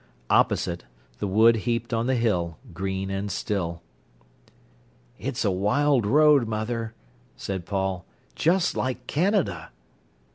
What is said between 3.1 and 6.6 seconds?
and still. "It's a wild road,